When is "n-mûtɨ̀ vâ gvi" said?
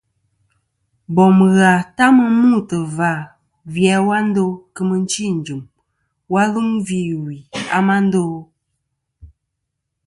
2.31-3.83